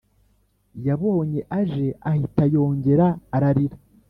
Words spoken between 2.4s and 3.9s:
yongera ararira